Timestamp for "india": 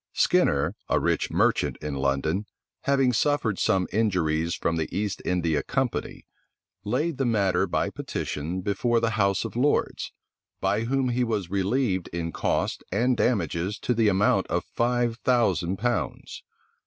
5.25-5.61